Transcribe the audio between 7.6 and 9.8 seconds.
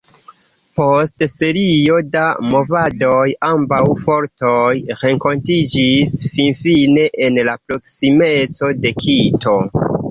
proksimeco de Kito.